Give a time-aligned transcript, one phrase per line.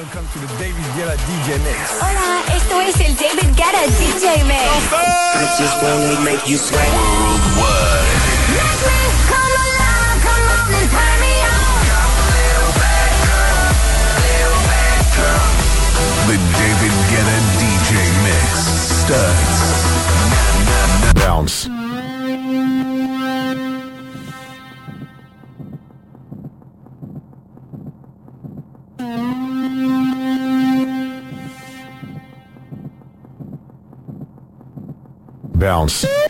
[0.00, 2.00] welcome to the David Guetta DJ Mix.
[2.00, 4.92] Hola, esto es el David Guetta DJ Mix.
[4.92, 6.88] I just wanna make you sweat.
[6.88, 8.16] Worldwide.
[8.56, 11.84] Make me come alive, come on and turn me on.
[11.90, 12.72] Come a little
[13.28, 13.60] girl,
[14.24, 14.64] little
[15.20, 15.48] girl.
[16.28, 17.90] The David Guetta DJ
[18.24, 18.44] Mix
[19.04, 19.60] starts.
[21.14, 21.79] Bounce.
[35.70, 36.29] bounce.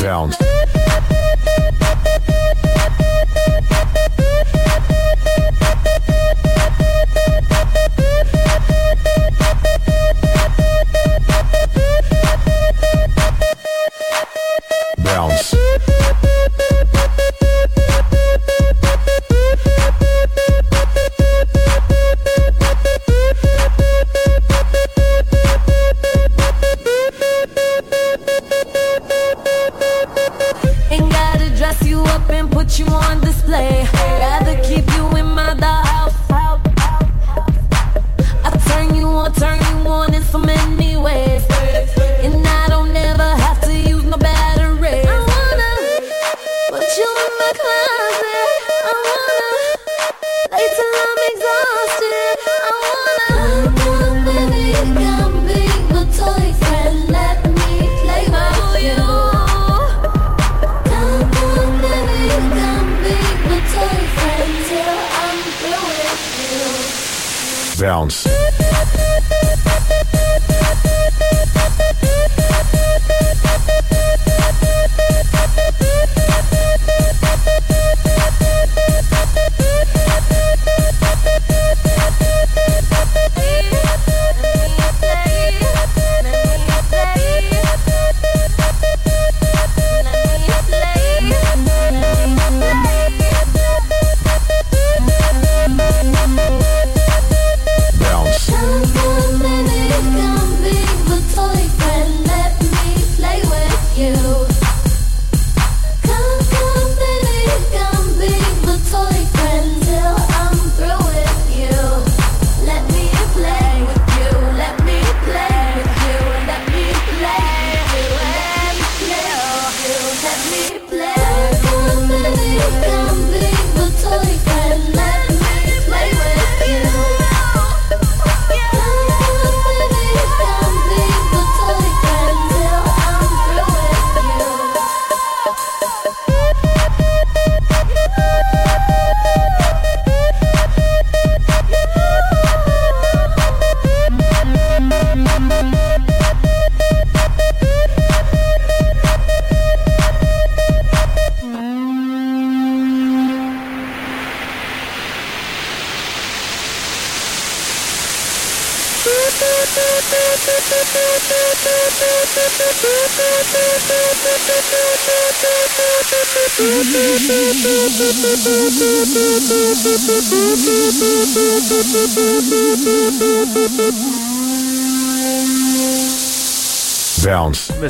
[0.00, 0.59] found.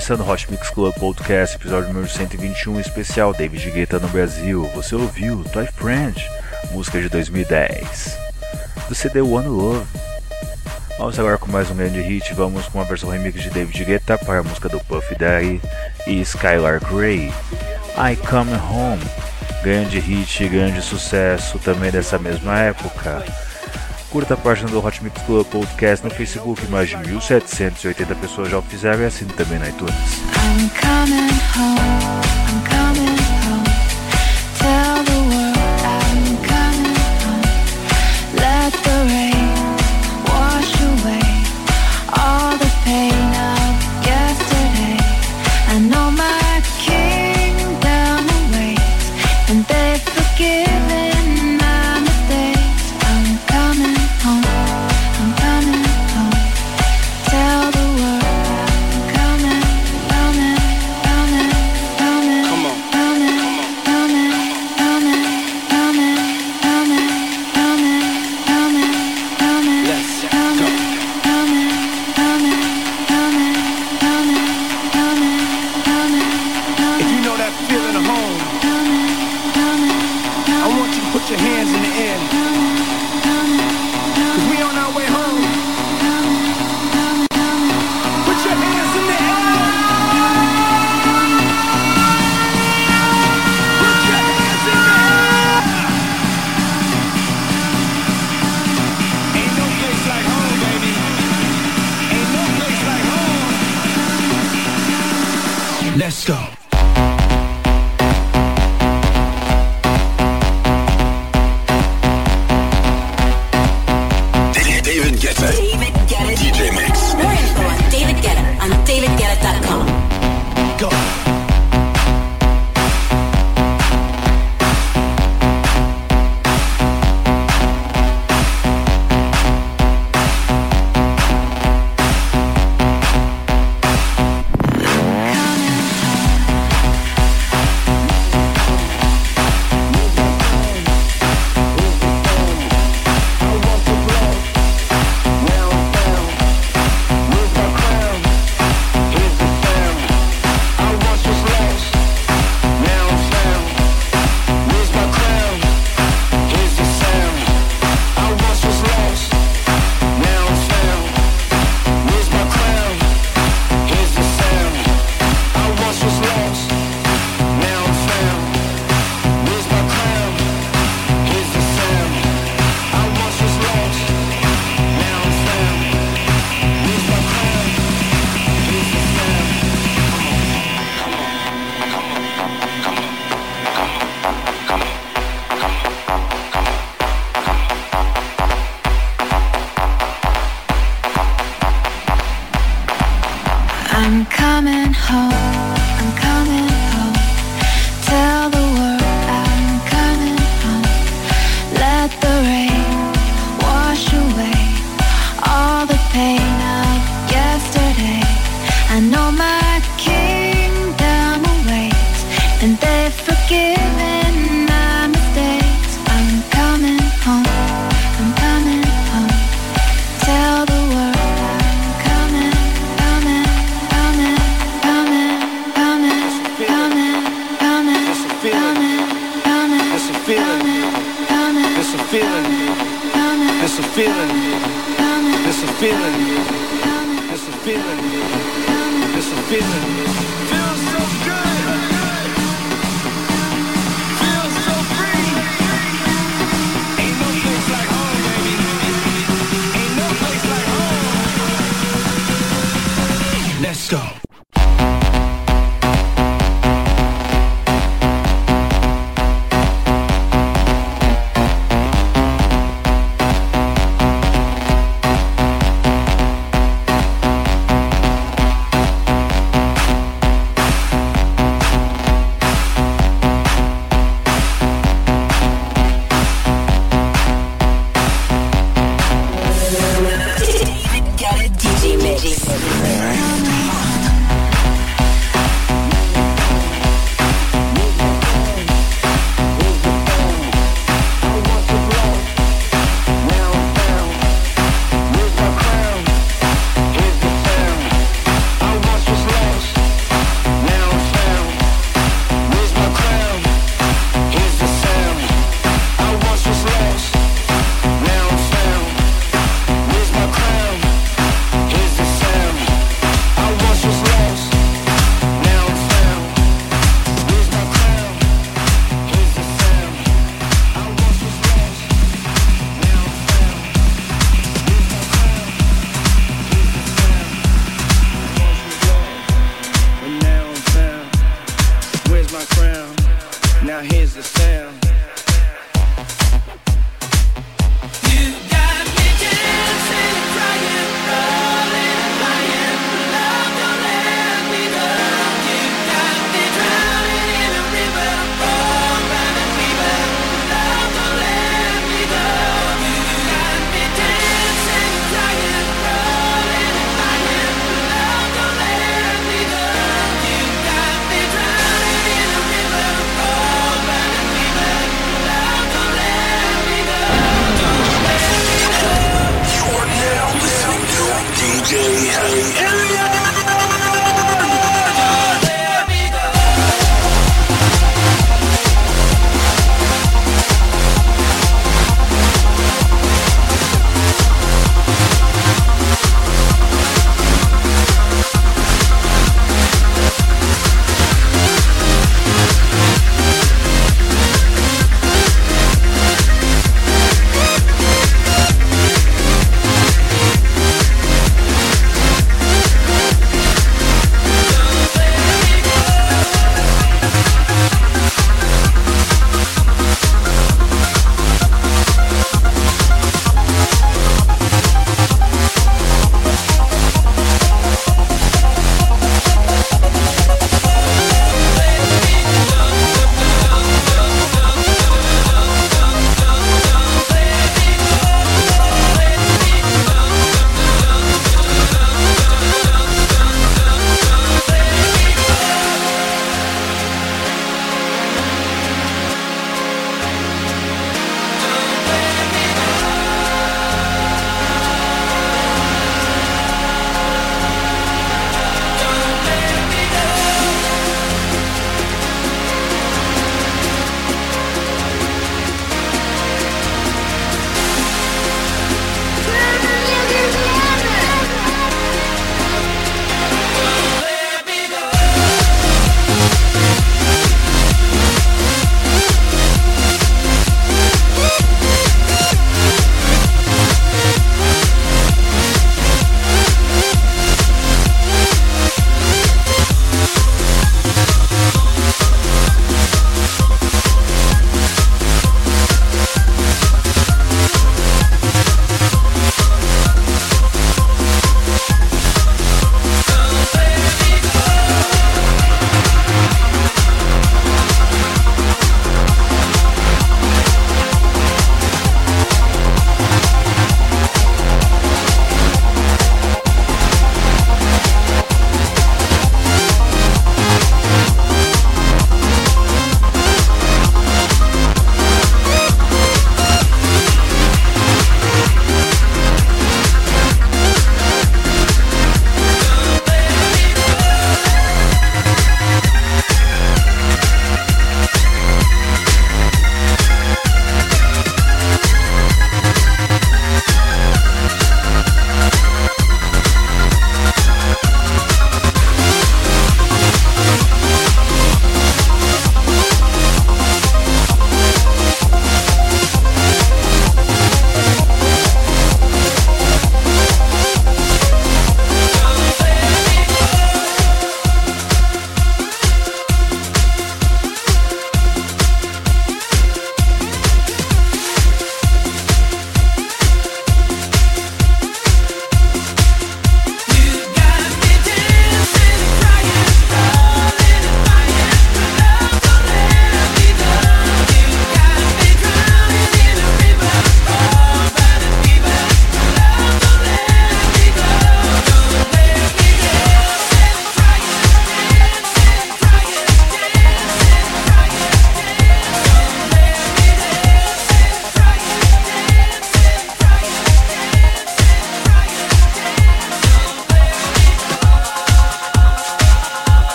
[0.00, 4.64] começando Hot Mix Club Podcast, episódio número 121, especial David Guetta no Brasil.
[4.74, 6.18] Você ouviu Toy Friend,
[6.70, 8.16] música de 2010,
[8.88, 9.86] do CD One Love.
[10.96, 14.16] Vamos agora com mais um grande hit, vamos com a versão remix de David Guetta
[14.16, 15.60] para a música do Puff Daddy
[16.06, 17.30] e Skylar Grey,
[17.98, 19.04] I Come Home.
[19.62, 23.22] Grande hit, grande sucesso também dessa mesma época.
[24.10, 28.58] Curta a página do Hot Mix Club Podcast no Facebook, mais de 1780 pessoas já
[28.58, 29.94] o fizeram e assine também na iTunes.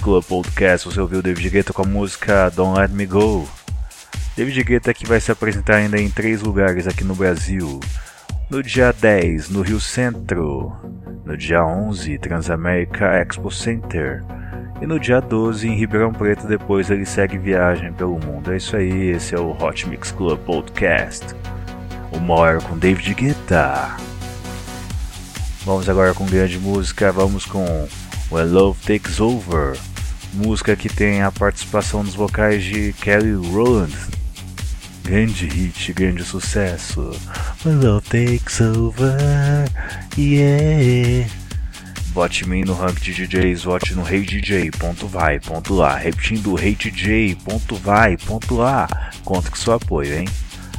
[0.00, 3.48] Club Podcast, você ouviu o David Guetta com a música Don't Let Me Go.
[4.36, 7.80] David Guetta que vai se apresentar ainda em três lugares aqui no Brasil.
[8.48, 10.72] No dia 10, no Rio Centro.
[11.24, 14.22] No dia 11, Transamérica Expo Center.
[14.80, 18.52] E no dia 12, em Ribeirão Preto, depois ele segue viagem pelo mundo.
[18.52, 21.26] É isso aí, esse é o Hot Mix Club Podcast.
[22.12, 23.96] Uma hora com David Guetta.
[25.64, 27.88] Vamos agora com grande música, vamos com
[28.30, 29.76] When Love Takes Over
[30.36, 33.96] música que tem a participação dos vocais de Kelly Rowland.
[35.02, 37.10] Grande hit, grande sucesso.
[37.64, 39.16] My love takes over,
[40.18, 41.30] yeah.
[42.12, 45.96] Vote mim no rank de DJs, vote no reidj.vai.lá.
[45.96, 47.38] Repetindo, reidj.vai.lá.
[49.24, 50.26] Conta com seu apoio, hein?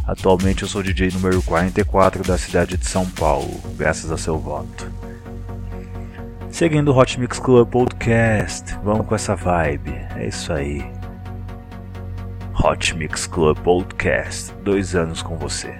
[0.05, 5.06] Atualmente eu sou DJ número 44 da cidade de São Paulo, graças a seu voto.
[6.57, 10.83] Seguindo o Hot Mix Club Podcast, vamos com essa vibe, é isso aí.
[12.65, 14.51] Hot Mix Club Podcast.
[14.63, 15.79] Dois anos com você.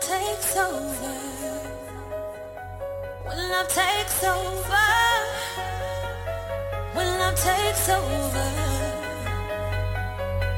[0.00, 1.14] takes over.
[3.24, 4.88] When love takes over.
[6.94, 8.50] When love takes over.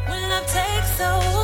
[0.08, 1.41] When love takes over.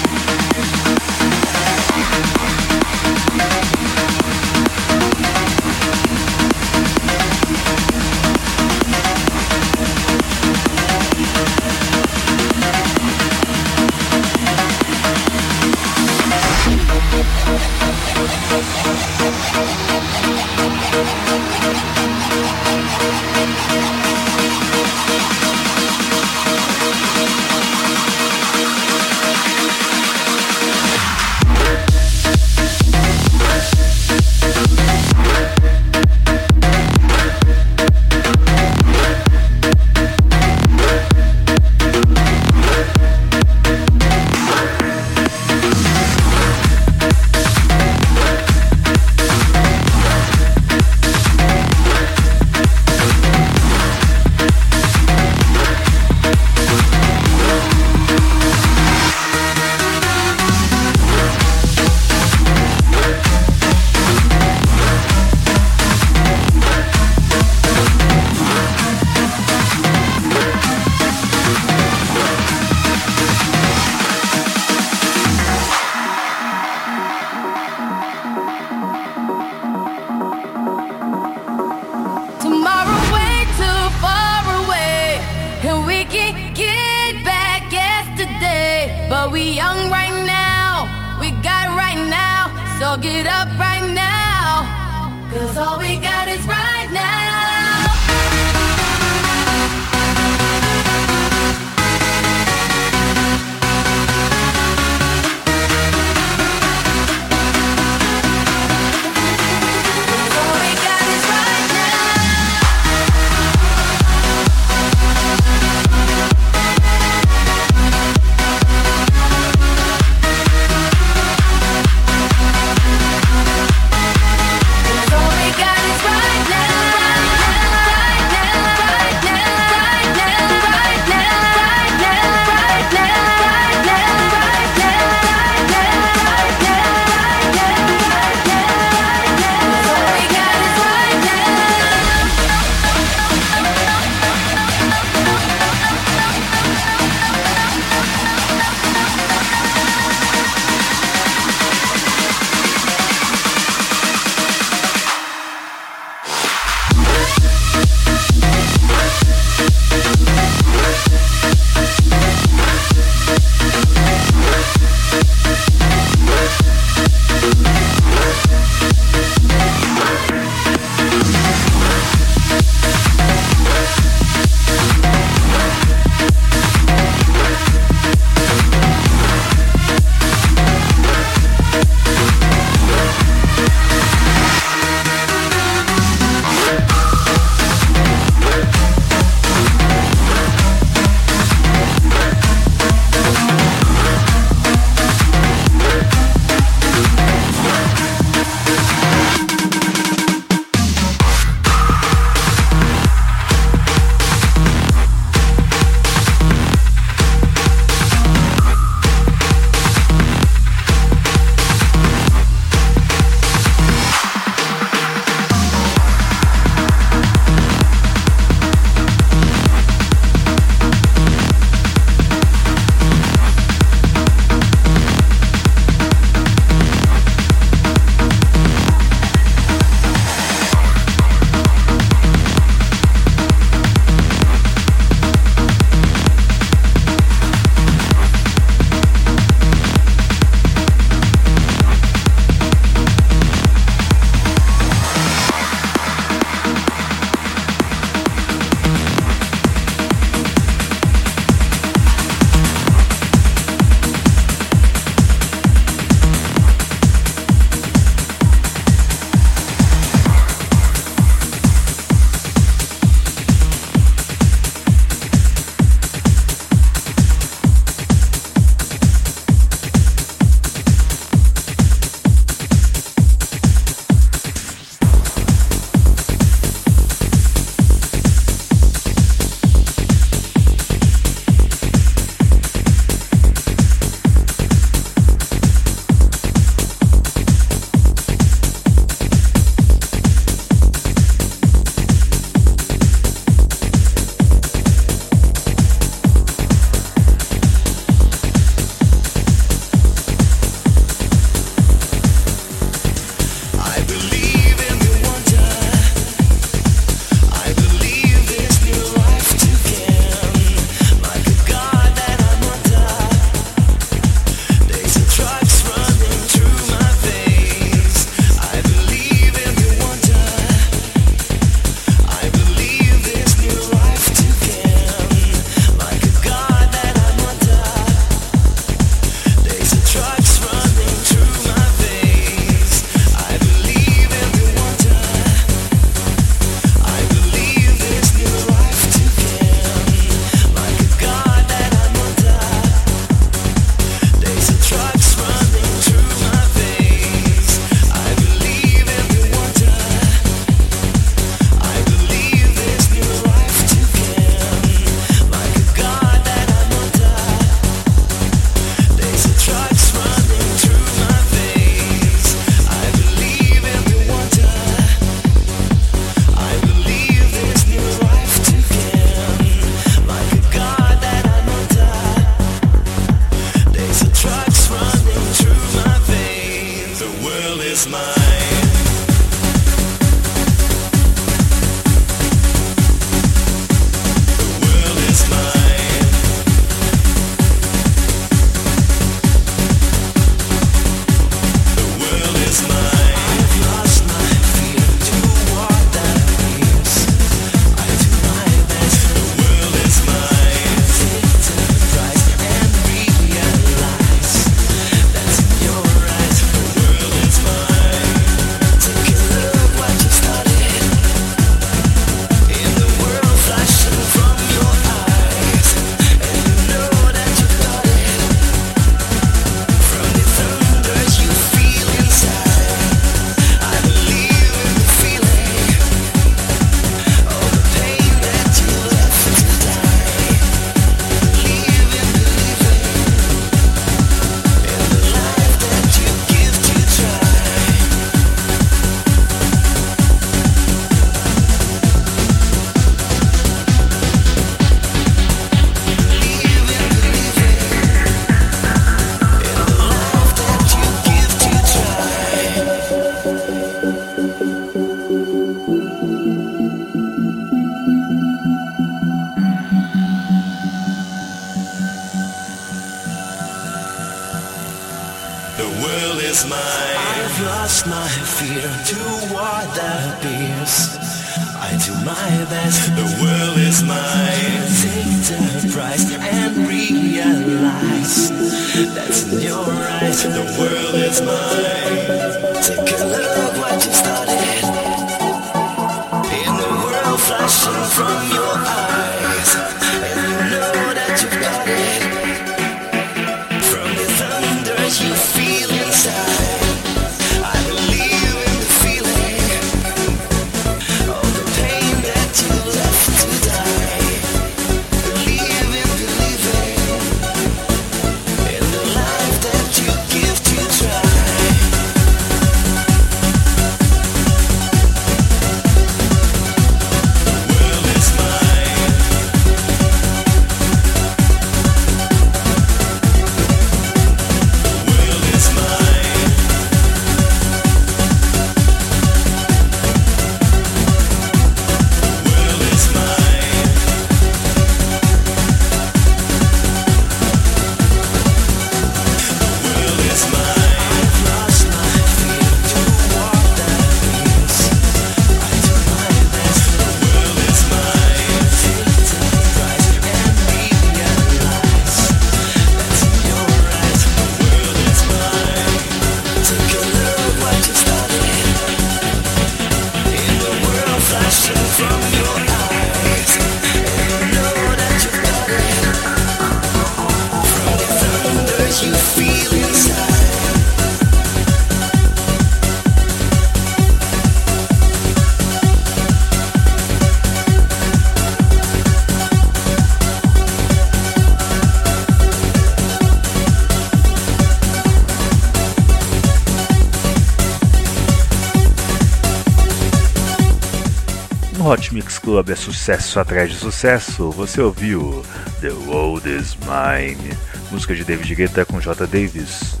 [592.66, 594.50] Club é sucesso atrás de sucesso.
[594.50, 595.44] Você ouviu
[595.80, 597.56] The World Is Mine,
[597.92, 599.24] música de David Guetta com J.
[599.26, 600.00] Davis.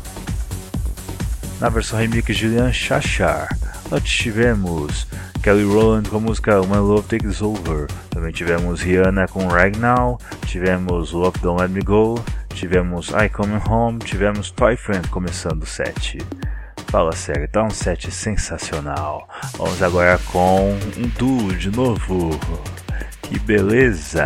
[1.60, 3.56] Na versão remix de Lian Chachar,
[3.88, 5.06] nós tivemos
[5.42, 7.86] Kelly Rowland com a música My Love Takes Over.
[8.10, 12.20] Também tivemos Rihanna com Right Now, tivemos Love Don't Let Me Go,
[12.52, 16.18] tivemos I Coming Home, tivemos Toy Friend começando o set.
[16.88, 19.28] Fala sério, tá um set sensacional.
[19.58, 22.30] Vamos agora com um duo de novo.
[23.22, 24.24] Que beleza!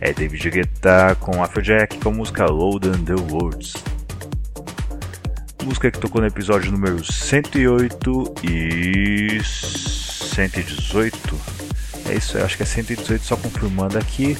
[0.00, 3.74] É David Guetta com Afrojack com a música Load and the Words.
[5.62, 11.40] Música que tocou no episódio número 108 e 118.
[12.08, 14.36] É isso, eu acho que é 118, só confirmando aqui.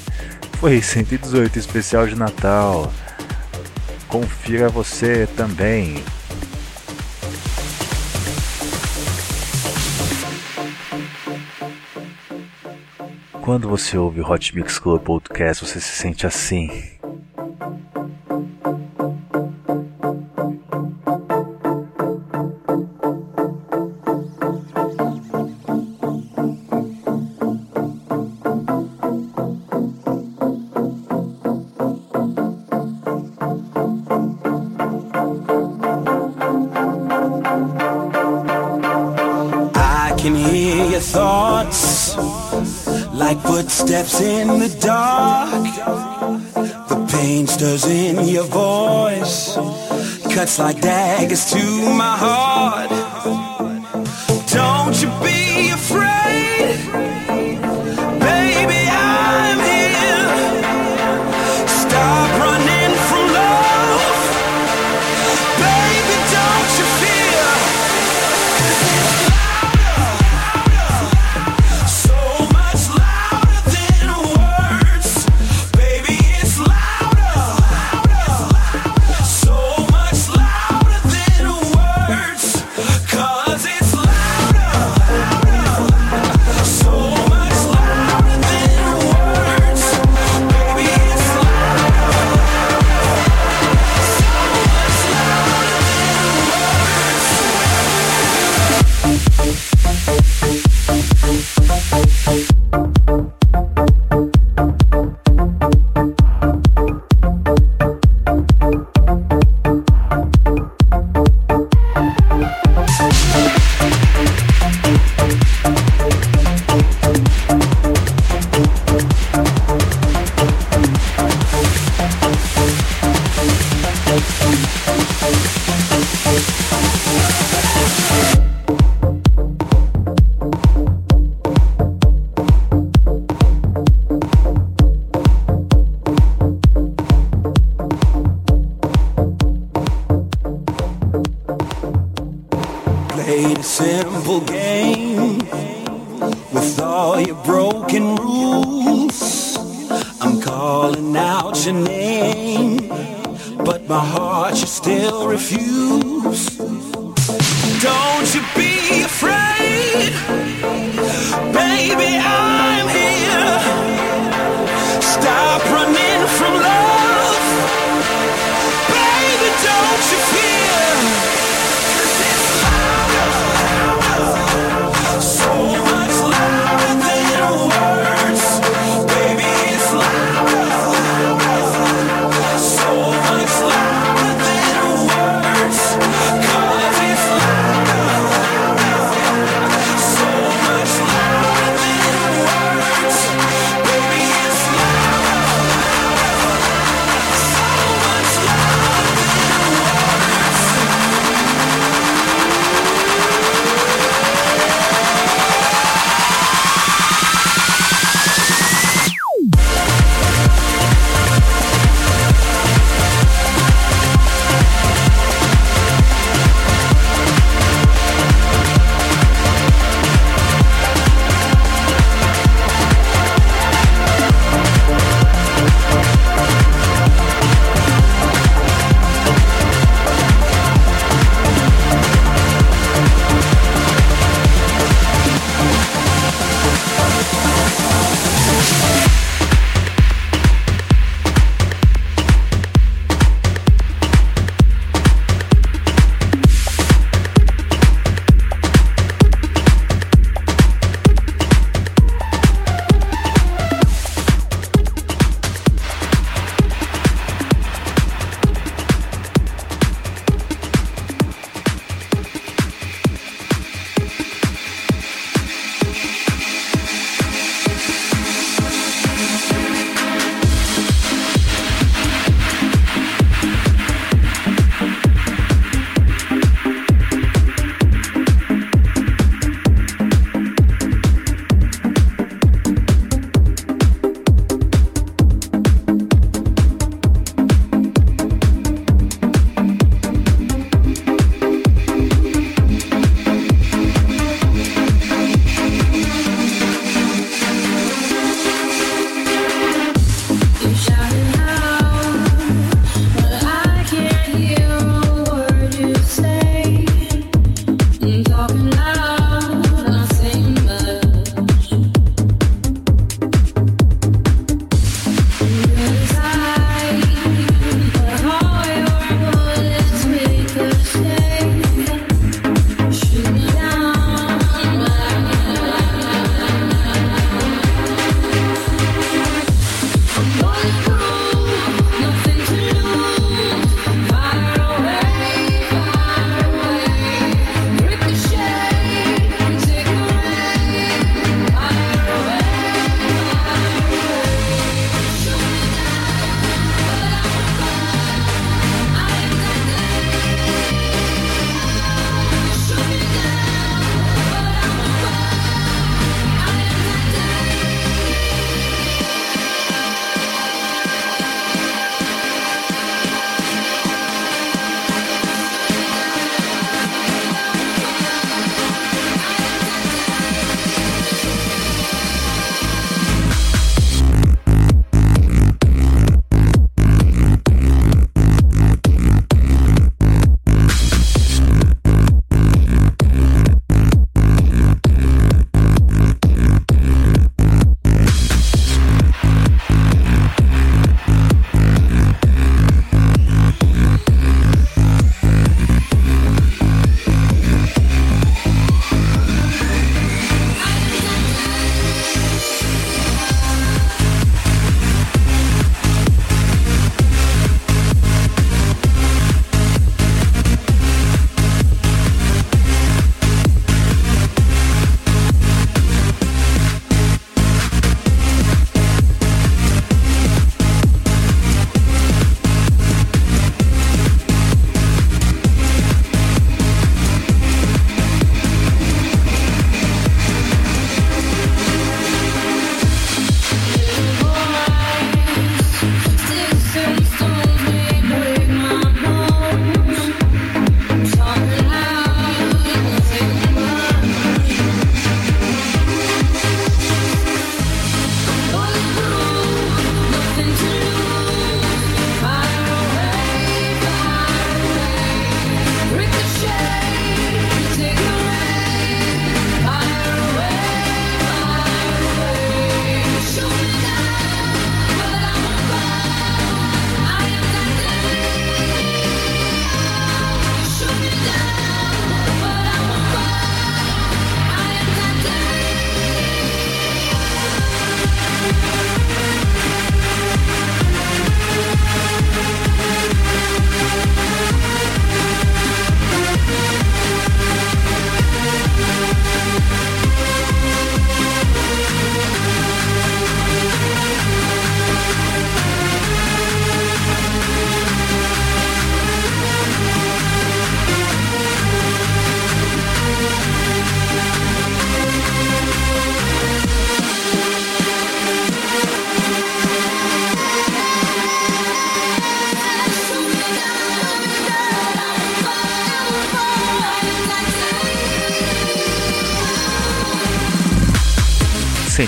[0.58, 2.92] Foi 118, especial de Natal.
[4.08, 6.02] Confira você também.
[13.44, 16.93] Quando você ouve o Hot Mix Club Podcast, você se sente assim.
[50.58, 51.58] Like daggers to
[51.94, 52.63] my heart.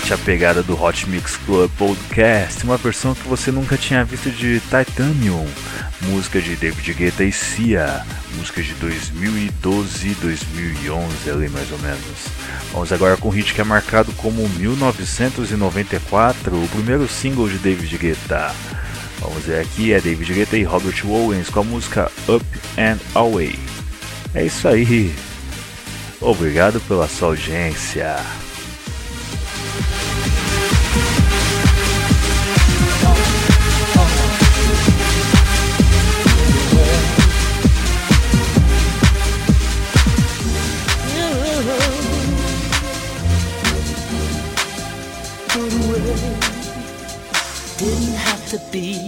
[0.09, 4.61] A pegada do Hot Mix Club Podcast, uma versão que você nunca tinha visto de
[4.61, 5.45] Titanium,
[6.03, 8.05] música de David Guetta e Cia,
[8.37, 11.99] música de 2012 2011 ali mais ou menos.
[12.71, 17.97] Vamos agora com um hit que é marcado como 1994, o primeiro single de David
[17.97, 18.55] Guetta.
[19.19, 22.45] Vamos ver aqui, é David Guetta e Robert Owens com a música Up
[22.77, 23.59] and Away.
[24.33, 25.13] É isso aí.
[26.21, 28.15] Obrigado pela sua audiência.
[48.81, 49.06] Be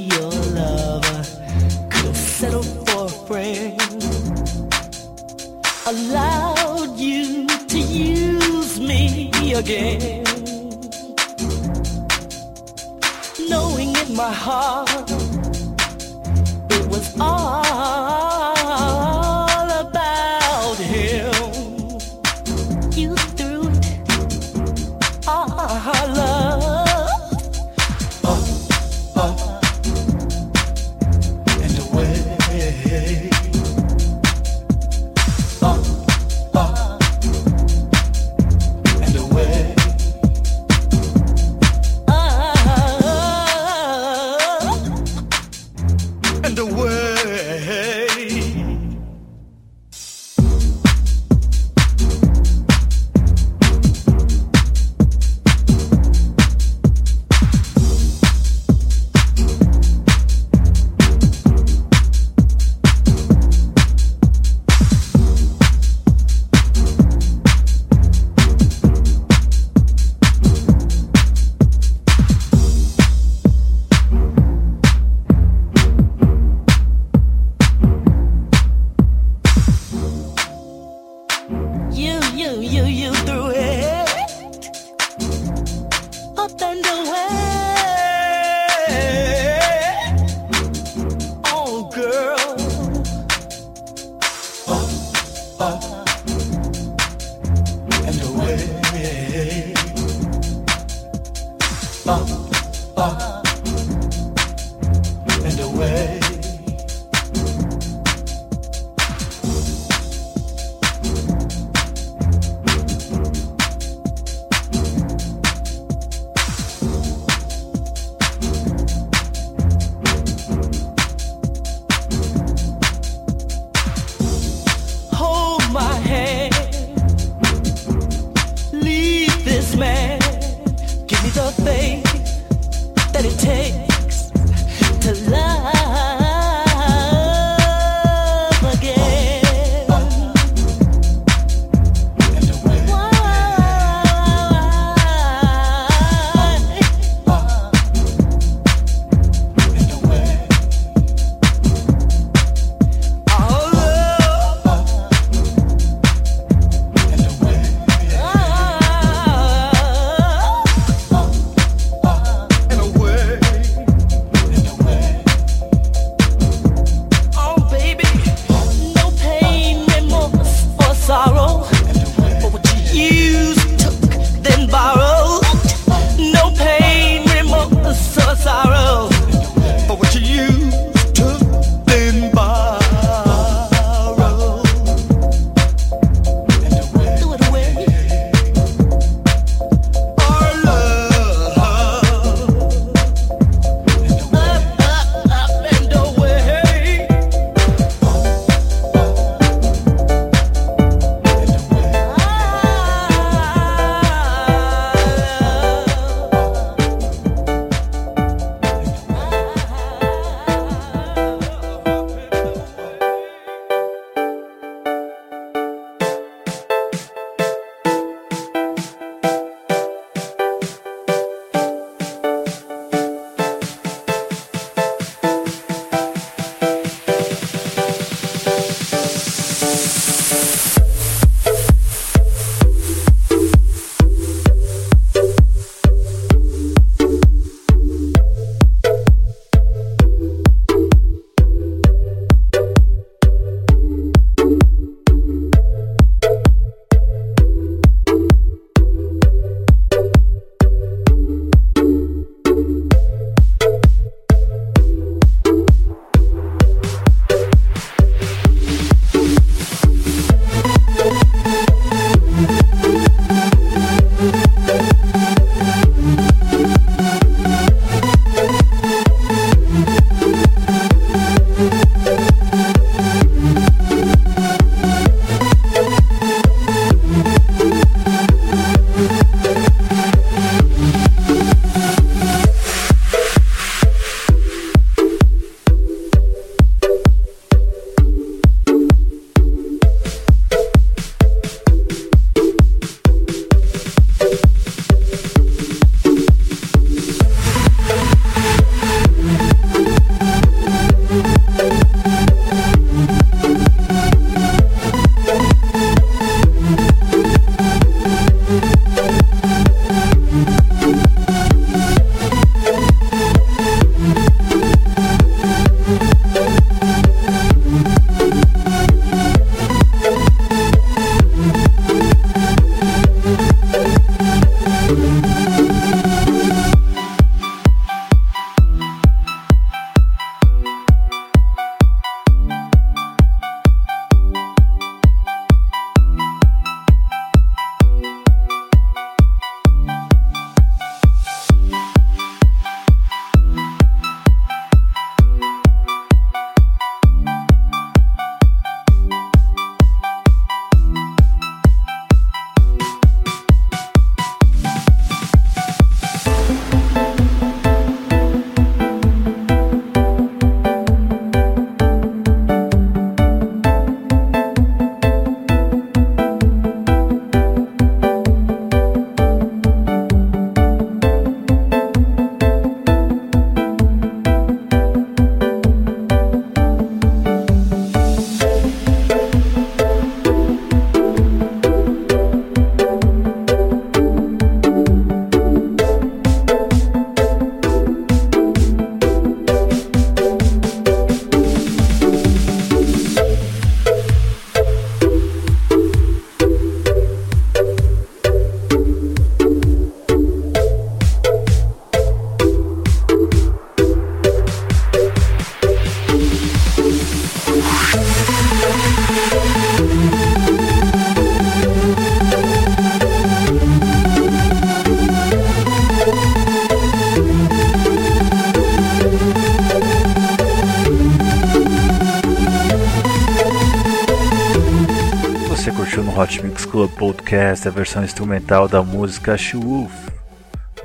[426.19, 429.93] Hot Mix Club Podcast a versão instrumental da música Wolf,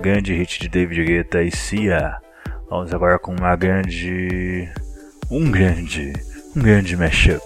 [0.01, 2.19] grande hit de David Guetta e Cia.
[2.71, 4.69] Vamos agora com uma grande.
[5.29, 6.13] um grande.
[6.55, 7.43] um grande mashup.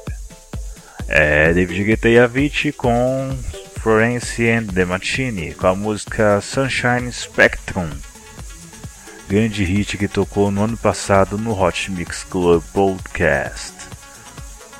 [1.08, 3.34] É David Guetta e Avicii com
[3.80, 7.88] Florence and the Machine com a música Sunshine Spectrum.
[9.30, 13.77] Grande hit que tocou no ano passado no Hot Mix Club Podcast.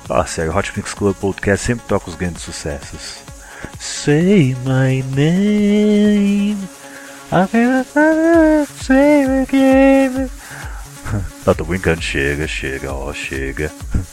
[0.09, 3.17] Fala sério, Hot Mix Club Podcast sempre toca os grandes sucessos.
[3.79, 6.57] Say my name.
[8.81, 10.27] Say again.
[11.45, 13.71] Tá, tô brincando, chega, chega, ó, chega.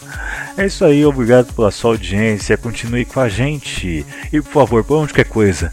[0.58, 4.04] É isso aí, obrigado pela sua audiência, continue com a gente.
[4.30, 5.72] E por favor, por onde quer coisa,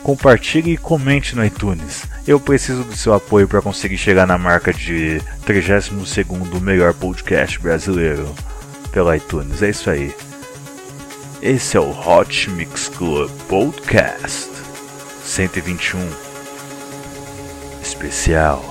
[0.00, 2.04] compartilhe e comente no iTunes.
[2.24, 8.32] Eu preciso do seu apoio para conseguir chegar na marca de 32º melhor podcast brasileiro
[8.96, 9.60] pelo iTunes.
[9.60, 10.14] É isso aí.
[11.42, 14.50] Esse é o Hot Mix Club Podcast
[15.22, 16.00] 121.
[17.82, 18.64] Especial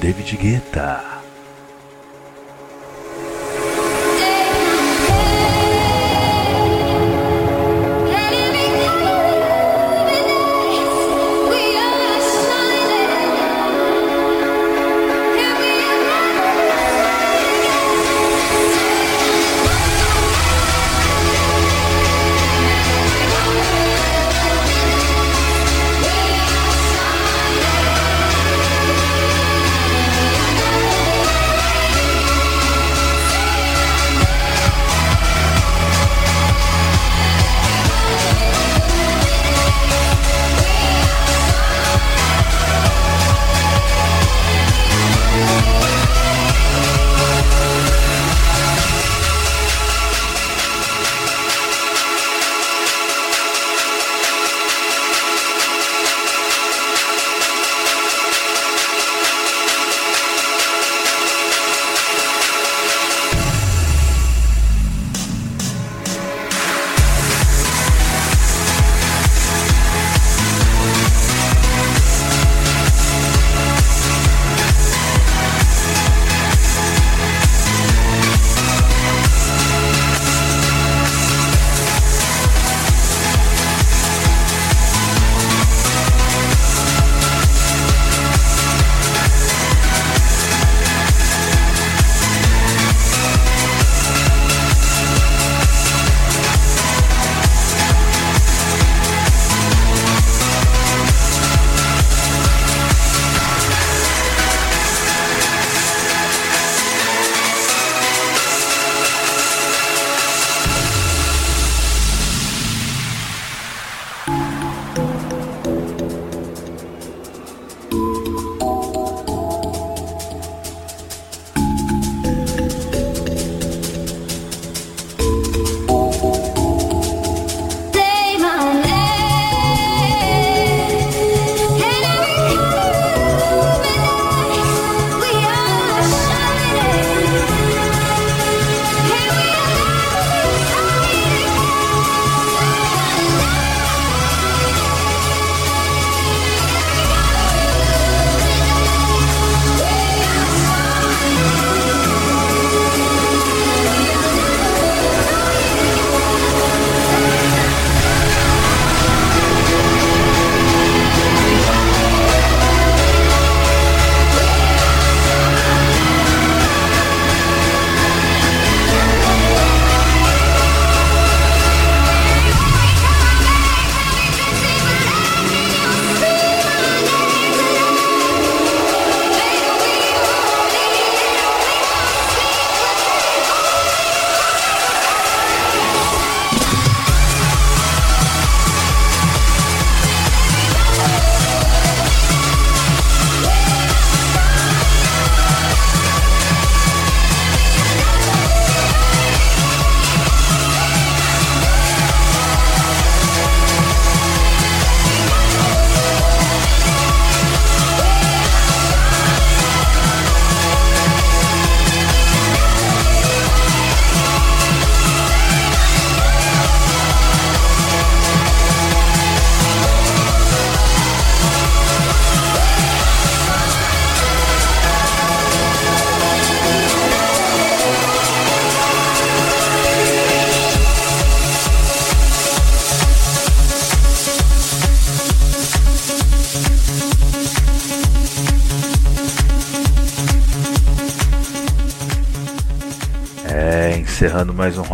[0.00, 1.13] David Guetta.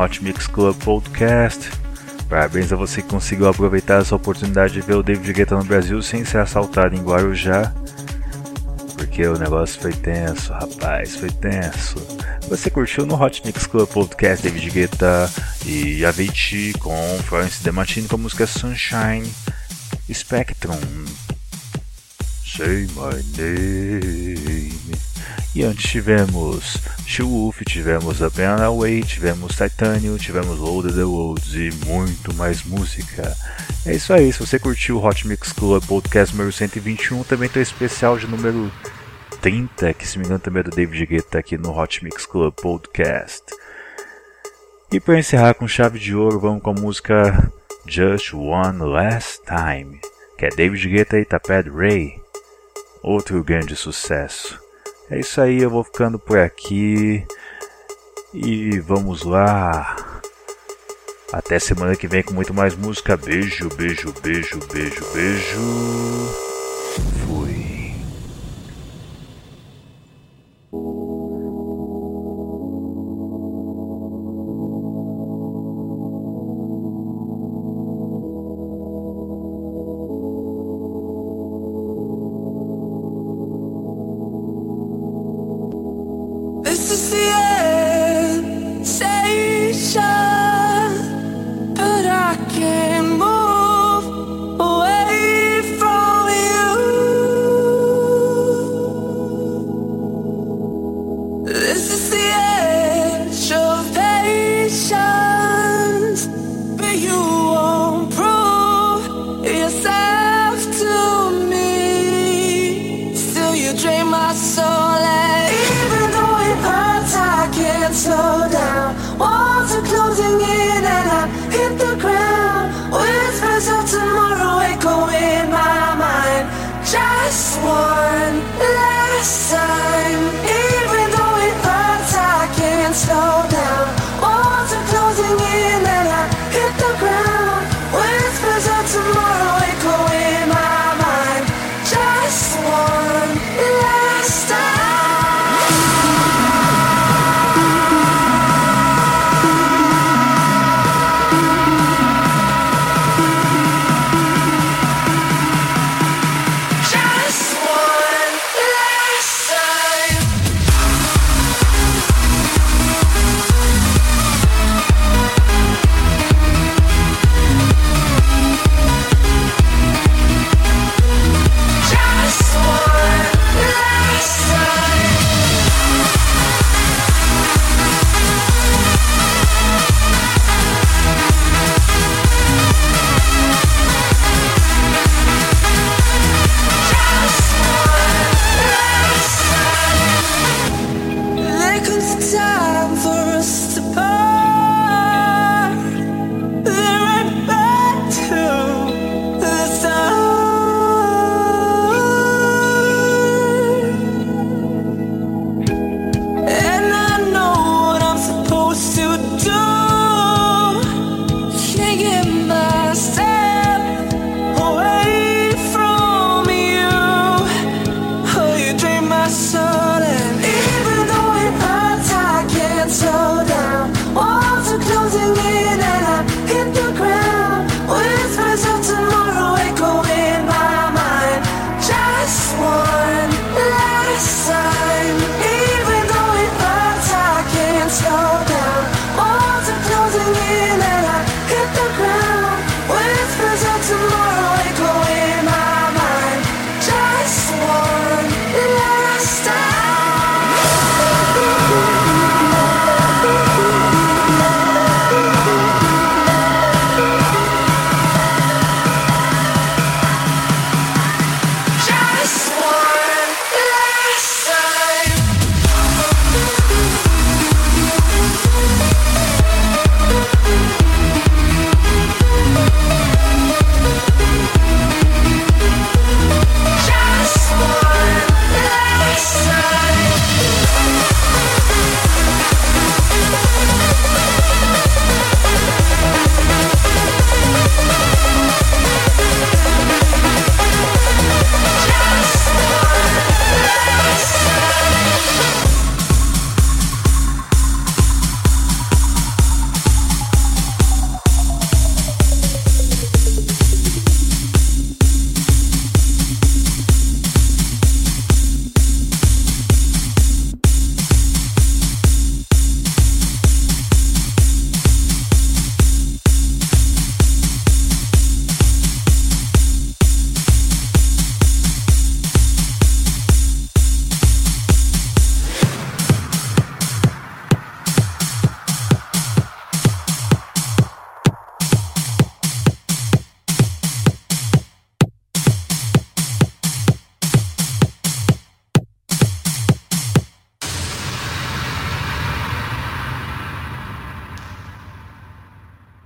[0.00, 1.70] Hot Mix Club Podcast.
[2.26, 6.00] Parabéns a você que conseguiu aproveitar essa oportunidade de ver o David Guetta no Brasil
[6.00, 7.70] sem ser assaltado em Guarujá.
[8.96, 11.96] Porque o negócio foi tenso, rapaz, foi tenso.
[12.48, 15.30] Você curtiu no Hot Mix Club Podcast David Guetta
[15.66, 19.30] e Avicii com Florence DeMartini com a música Sunshine
[20.10, 21.04] Spectrum.
[22.42, 25.09] Say my name.
[25.52, 26.78] E antes tivemos
[27.18, 33.36] Wolf, tivemos A Piano Away, tivemos Titanium, tivemos Loaded the Worlds e muito mais música.
[33.84, 37.60] É isso aí, se você curtiu o Hot Mix Club Podcast número 121, também tem
[37.60, 38.70] o especial de número
[39.40, 42.54] 30, que se me engano também é do David Guetta aqui no Hot Mix Club
[42.54, 43.42] Podcast.
[44.92, 47.52] E para encerrar com chave de ouro, vamos com a música
[47.86, 50.00] Just One Last Time,
[50.38, 52.20] que é David Guetta e Taped Ray,
[53.02, 54.69] outro grande sucesso.
[55.10, 57.26] É isso aí, eu vou ficando por aqui.
[58.32, 59.96] E vamos lá.
[61.32, 63.16] Até semana que vem com muito mais música.
[63.16, 65.58] Beijo, beijo, beijo, beijo, beijo.
[67.26, 67.49] Fui.